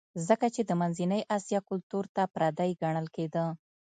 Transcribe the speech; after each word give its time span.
ځکه 0.27 0.47
چې 0.55 0.61
د 0.65 0.71
منځنۍ 0.81 1.21
اسیا 1.37 1.59
کلتور 1.69 2.05
ته 2.15 2.23
پردی 2.33 2.71
ګڼل 2.81 3.07
کېده 3.15 3.45